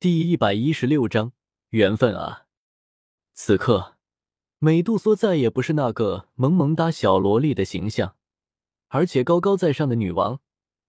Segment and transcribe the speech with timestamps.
[0.00, 1.34] 第一百一十六章
[1.68, 2.46] 缘分啊！
[3.34, 3.98] 此刻，
[4.58, 8.16] 美杜莎再也不是那个萌萌哒小萝莉的形象，
[8.88, 10.40] 而且高高在上的女王，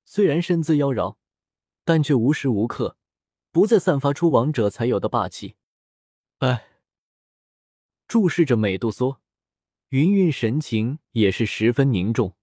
[0.05, 1.18] 虽然身姿妖娆，
[1.84, 2.96] 但却无时无刻
[3.52, 5.57] 不在散发出王者才有的霸气。
[6.38, 6.70] 哎，
[8.07, 9.20] 注视着美杜莎，
[9.89, 12.38] 云云神情也是十分凝重。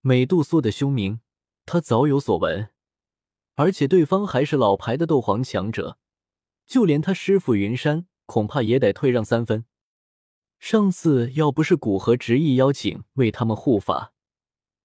[0.00, 1.20] 美杜莎的凶名，
[1.66, 2.70] 他早有所闻。
[3.56, 5.98] 而且对方还是老牌的斗皇强者，
[6.66, 9.64] 就连他师傅云山恐怕也得退让三分。
[10.58, 14.12] 上次要不是古河执意邀请为他们护法，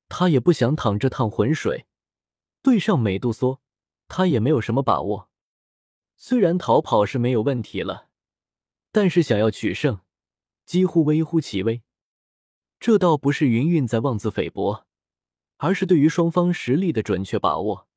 [0.08, 1.88] 他也不想淌这趟浑水。
[2.62, 3.60] 对上美杜莎，
[4.08, 5.30] 他也没有什么把握。
[6.18, 8.10] 虽然逃跑是没有问题了，
[8.92, 10.02] 但是想要取胜，
[10.66, 11.82] 几乎微乎其微。
[12.80, 14.86] 这倒不是云云在妄自菲薄，
[15.58, 17.89] 而是对于双方实力的准确把握。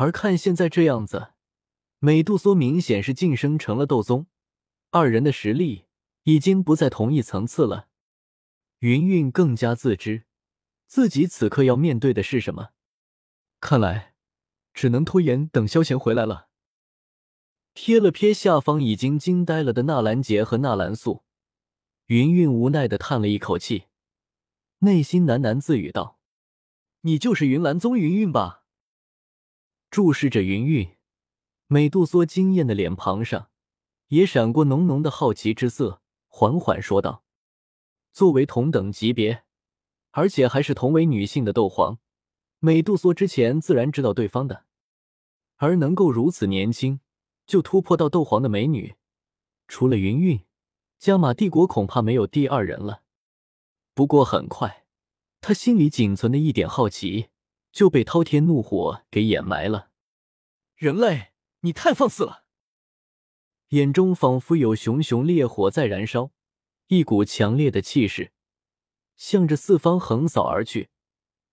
[0.00, 1.32] 而看现在这样子，
[1.98, 4.28] 美杜莎明显是晋升成了斗宗，
[4.90, 5.86] 二人的实力
[6.22, 7.88] 已经不在同一层次了。
[8.78, 10.22] 云云更加自知
[10.86, 12.68] 自己此刻要面对的是什么，
[13.60, 14.14] 看来
[14.72, 16.46] 只能拖延等萧贤回来了。
[17.74, 21.24] 瞥了瞥下方已经惊呆了的纳兰杰和纳兰素，
[22.06, 23.86] 云云无奈的叹了一口气，
[24.78, 26.20] 内心喃喃自语道
[27.02, 28.62] ：“你就是云岚宗云云吧？”
[29.90, 30.96] 注视着云云，
[31.66, 33.50] 美杜莎惊艳的脸庞上
[34.08, 37.24] 也闪过浓浓的好奇之色，缓缓说道
[38.12, 39.44] ：“作为同等级别，
[40.10, 41.98] 而且还是同为女性的斗皇，
[42.58, 44.66] 美杜莎之前自然知道对方的。
[45.56, 47.00] 而能够如此年轻
[47.46, 48.94] 就突破到斗皇的美女，
[49.66, 50.44] 除了云云，
[50.98, 53.02] 加玛帝国恐怕没有第二人了。
[53.94, 54.84] 不过很快，
[55.40, 57.30] 他心里仅存的一点好奇。”
[57.78, 59.90] 就被滔天怒火给掩埋了。
[60.74, 61.28] 人类，
[61.60, 62.44] 你太放肆了！
[63.68, 66.32] 眼中仿佛有熊熊烈火在燃烧，
[66.88, 68.32] 一股强烈的气势
[69.14, 70.90] 向着四方横扫而去。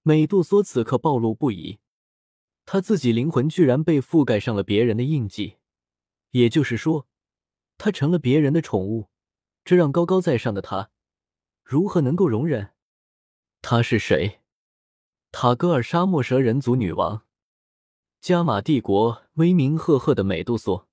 [0.01, 1.77] 美杜莎此刻暴露不已，
[2.65, 5.57] 他自己灵魂居然被覆盖上了别人的印记，
[6.31, 7.07] 也就是说，
[7.77, 9.11] 他成了别人的宠物。
[9.63, 10.89] 这让高高在上的他
[11.63, 12.73] 如何能够容忍？
[13.61, 14.41] 他是谁？
[15.37, 17.25] 塔戈尔沙漠蛇人族女王，
[18.21, 20.87] 加玛帝国威名赫赫的美杜莎，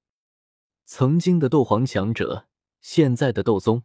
[0.84, 2.48] 曾经的斗皇强者，
[2.80, 3.84] 现在的斗宗，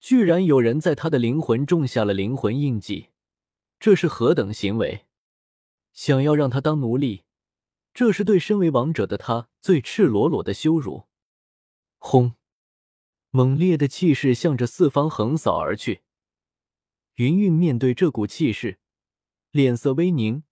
[0.00, 3.10] 居然有人在他的灵魂种下了灵魂印记，
[3.78, 5.04] 这是何等行为？
[5.92, 7.24] 想要让他当奴隶，
[7.92, 11.04] 这是对身为王者的他最赤裸裸的羞辱。
[11.98, 12.32] 轰！
[13.28, 16.00] 猛烈的气势向着四方横扫而去。
[17.16, 18.79] 云云面对这股气势。
[19.52, 20.44] 脸色微凝，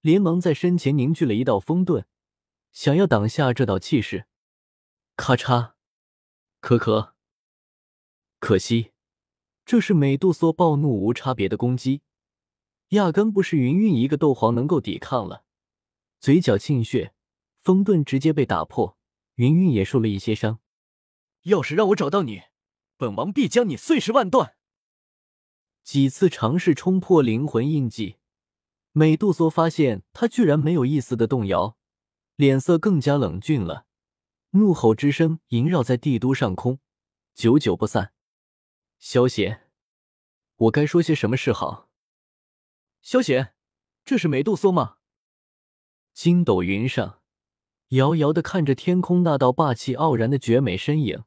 [0.00, 2.04] 连忙在身前凝聚了一道风盾，
[2.72, 4.26] 想要挡下这道气势。
[5.14, 5.74] 咔嚓，
[6.58, 7.14] 可可，
[8.40, 8.90] 可惜，
[9.64, 12.02] 这是美杜莎暴怒无差别的攻击，
[12.88, 15.44] 压根不是云云一个斗皇能够抵抗了。
[16.18, 17.14] 嘴角沁血，
[17.62, 18.98] 风盾直接被打破，
[19.36, 20.58] 云云也受了一些伤。
[21.42, 22.42] 要是让我找到你，
[22.96, 24.56] 本王必将你碎尸万段。
[25.84, 28.16] 几次尝试冲破灵魂印记。
[28.96, 31.76] 美杜莎发现他居然没有一丝的动摇，
[32.36, 33.86] 脸色更加冷峻了，
[34.50, 36.78] 怒吼之声萦绕在帝都上空，
[37.34, 38.12] 久久不散。
[39.00, 39.68] 萧贤，
[40.54, 41.90] 我该说些什么是好？
[43.02, 43.54] 萧贤，
[44.04, 44.98] 这是美杜莎吗？
[46.12, 47.20] 筋斗云上，
[47.88, 51.24] 遥遥的看着天空那道霸气傲然的绝美身影，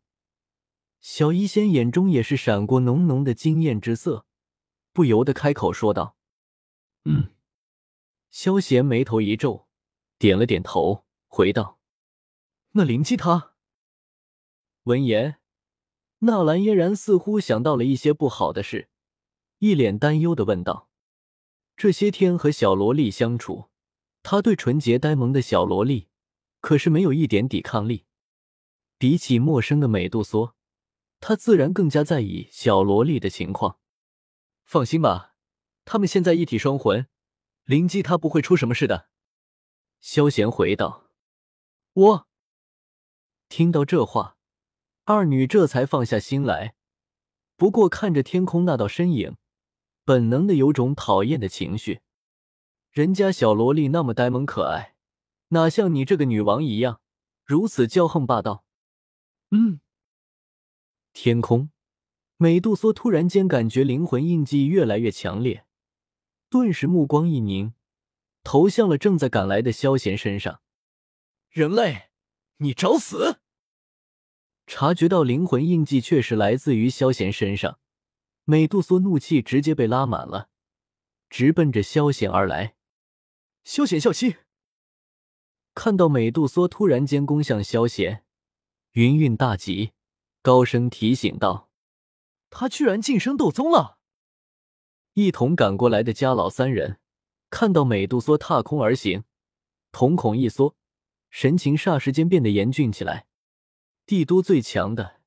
[1.02, 4.26] 小医仙眼中也是闪过浓浓的惊艳之色，
[4.94, 6.16] 不由得开口说道
[7.04, 7.32] ：“嗯。”
[8.30, 9.68] 萧贤眉头一皱，
[10.20, 11.80] 点了点头，回道
[12.74, 13.54] ：“那灵姬她。”
[14.84, 15.40] 闻言，
[16.20, 18.90] 纳兰嫣然似乎想到了一些不好的事，
[19.60, 20.90] 一脸担忧的问道
[21.76, 23.70] ：“这些天和小萝莉相处，
[24.24, 26.10] 他对纯洁呆萌的小萝莉
[26.60, 28.06] 可是没有一点抵抗力。
[28.98, 30.56] 比起陌生的美杜莎，
[31.20, 33.80] 他自然更加在意小萝莉的情况。
[34.64, 35.36] 放心吧，
[35.86, 37.08] 他们现在一体双魂。”
[37.68, 39.10] 灵姬他不会出什么事的，
[40.00, 41.12] 萧贤回道。
[41.92, 42.28] 我
[43.50, 44.38] 听到这话，
[45.04, 46.76] 二女这才放下心来。
[47.58, 49.36] 不过看着天空那道身影，
[50.06, 52.00] 本能的有种讨厌的情绪。
[52.90, 54.96] 人家小萝莉那么呆萌可爱，
[55.50, 57.02] 哪像你这个女王一样
[57.44, 58.64] 如此骄横霸道？
[59.52, 59.82] 嗯。
[61.12, 61.70] 天空，
[62.38, 65.66] 美杜莎突然间感觉灵魂印记越来越强烈。
[66.50, 67.74] 顿时目光一凝，
[68.44, 70.62] 投向了正在赶来的萧贤身上。
[71.50, 72.10] 人类，
[72.58, 73.42] 你找死！
[74.66, 77.80] 察觉到灵魂印记确实来自于萧贤身上，
[78.46, 80.50] 美杜莎怒气直接被拉满了，
[81.30, 82.76] 直奔着萧贤而来。
[83.64, 84.38] 萧贤笑息，
[85.74, 88.26] 看到美杜莎突然间攻向萧贤，
[88.92, 89.92] 云韵大急，
[90.42, 91.70] 高声提醒道
[92.50, 93.97] ：“他居然晋升斗宗了！”
[95.18, 97.00] 一同赶过来的家老三人
[97.50, 99.24] 看到美杜莎踏空而行，
[99.92, 100.76] 瞳孔一缩，
[101.32, 103.26] 神情霎时间变得严峻起来。
[104.06, 105.22] 帝都最强的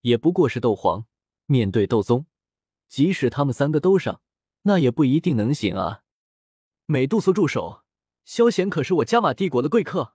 [0.00, 1.04] 也不过是斗皇，
[1.44, 2.24] 面对斗宗，
[2.88, 4.22] 即使他们三个都上，
[4.62, 6.04] 那也不一定能行啊！
[6.86, 7.82] 美杜莎，住手！
[8.24, 10.14] 萧贤可是我加玛帝国的贵客。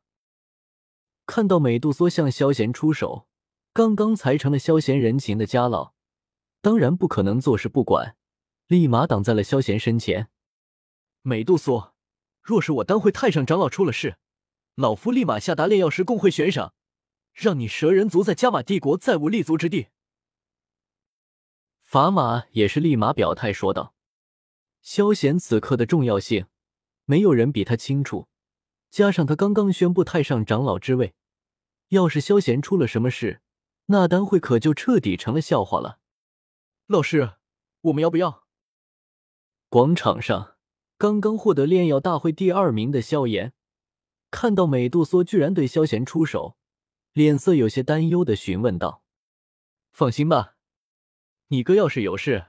[1.28, 3.28] 看到美杜莎向萧贤出手，
[3.74, 5.94] 刚刚才成了萧贤人情的家老，
[6.64, 8.18] 当然不可能坐视不管，
[8.70, 10.30] 立马挡在了萧贤身前。
[11.24, 11.96] 美杜莎，
[12.44, 14.18] 若是我丹会太上长老出了事，
[14.76, 16.76] 老夫立马下达炼药师工会悬赏。
[17.34, 19.88] 让你蛇人族在加玛帝国再无立足之地。
[21.82, 23.96] 法玛也是立马表态说道
[24.84, 26.46] ：“萧贤此刻的重要性，
[27.06, 28.28] 没有人比他清楚。
[28.92, 31.16] 加上他刚刚宣布太上长老之位，
[31.88, 33.42] 要是萧贤出了什么事，
[33.88, 36.00] 那丹会可就彻底成了笑话了。”
[36.86, 37.38] 老师，
[37.82, 38.48] 我们要不要？
[39.70, 40.56] 广场上，
[40.98, 43.54] 刚刚获得炼药大会第二名的萧炎，
[44.32, 46.58] 看到美杜莎居然对萧贤出手。
[47.14, 49.04] 脸色有些担忧的询问道
[49.94, 50.56] ：“放心吧，
[51.50, 52.48] 你哥要是有事，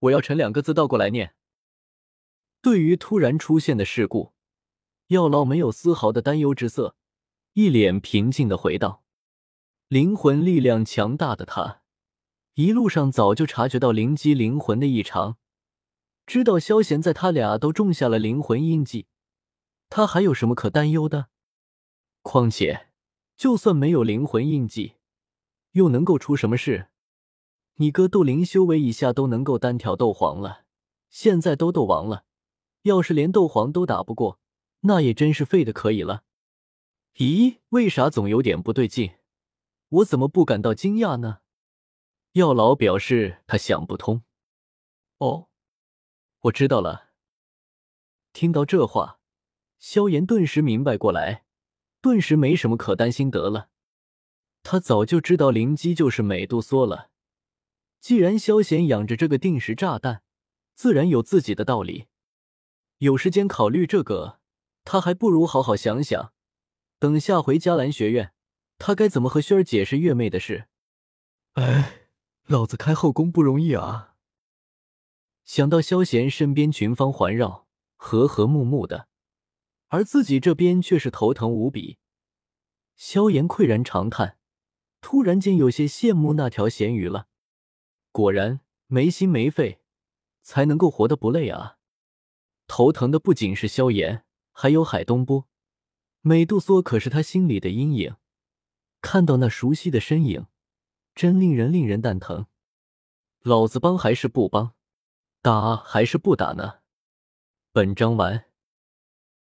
[0.00, 1.36] 我要臣两个字倒过来念。”
[2.60, 4.32] 对于突然出现的事故，
[5.08, 6.96] 药老没有丝毫的担忧之色，
[7.52, 9.04] 一脸平静的回道
[9.86, 11.82] ：“灵魂力量强大的他，
[12.54, 15.38] 一路上早就察觉到灵机灵魂的异常，
[16.26, 19.06] 知道萧贤在他俩都种下了灵魂印记，
[19.88, 21.28] 他还有什么可担忧的？
[22.22, 22.88] 况且……”
[23.36, 24.94] 就算没有灵魂印记，
[25.72, 26.88] 又能够出什么事？
[27.74, 30.64] 你哥斗灵修为以下都能够单挑斗皇了，
[31.10, 32.24] 现在都斗王了，
[32.84, 34.40] 要是连斗皇都打不过，
[34.80, 36.24] 那也真是废的可以了。
[37.16, 39.16] 咦，为啥总有点不对劲？
[39.90, 41.40] 我怎么不感到惊讶呢？
[42.32, 44.22] 药老表示他想不通。
[45.18, 45.45] 哦，
[46.46, 47.08] 我知道了。
[48.32, 49.18] 听到这话，
[49.78, 51.44] 萧炎顿时明白过来。
[52.02, 53.70] 顿时没什么可担心得了，
[54.62, 57.10] 他早就知道灵机就是美杜莎了。
[58.00, 60.22] 既然萧贤养着这个定时炸弹，
[60.74, 62.06] 自然有自己的道理。
[62.98, 64.38] 有时间考虑这个，
[64.84, 66.32] 他还不如好好想想，
[67.00, 68.32] 等下回迦兰学院，
[68.78, 70.68] 他该怎么和薰儿解释月妹的事。
[71.54, 72.08] 哎，
[72.46, 74.15] 老子开后宫不容易啊！
[75.46, 79.08] 想到萧贤身边群芳环绕，和和睦睦的。
[79.86, 81.98] 而自己这边却是头疼无比，
[82.96, 84.38] 萧炎喟然长叹，
[85.00, 87.28] 突然间有些羡慕那条咸鱼了。
[88.10, 89.80] 果然没心没肺，
[90.42, 91.78] 才能够活得不累啊！
[92.66, 95.46] 头疼的不仅是萧炎，还有海东波、
[96.22, 98.16] 美杜莎，可是他心里的阴影。
[99.00, 100.46] 看到那熟悉的身影，
[101.14, 102.46] 真令人令人蛋疼。
[103.42, 104.75] 老子帮还是不帮？
[105.46, 106.78] 打还是不打呢？
[107.72, 108.46] 本章完。